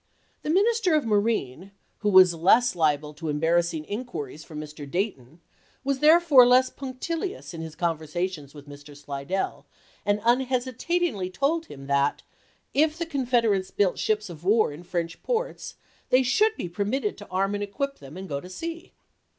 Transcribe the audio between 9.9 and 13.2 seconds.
and unhesitatingly told him that, if the